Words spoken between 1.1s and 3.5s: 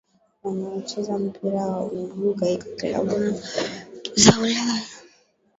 mpira wa miguu kaika klabu